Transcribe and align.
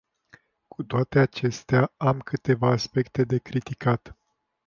Cu 0.67 0.83
toate 0.83 1.19
acestea, 1.19 1.91
am 1.97 2.19
câteva 2.19 2.71
aspecte 2.71 3.23
de 3.23 3.37
criticat. 3.37 4.17